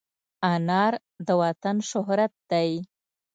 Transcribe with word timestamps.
انار 0.51 0.93
د 1.25 1.27
وطن 1.41 1.75
شهرت 1.89 2.33
دی. 2.51 2.71